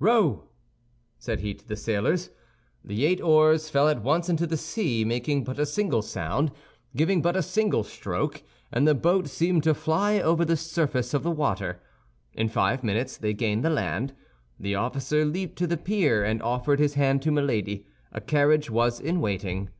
[0.00, 0.44] "Row!"
[1.18, 2.28] said he to the sailors.
[2.84, 6.52] The eight oars fell at once into the sea, making but a single sound,
[6.94, 11.22] giving but a single stroke, and the boat seemed to fly over the surface of
[11.22, 11.80] the water.
[12.34, 14.14] In five minutes they gained the land.
[14.60, 17.86] The officer leaped to the pier, and offered his hand to Milady.
[18.12, 19.70] A carriage was in waiting.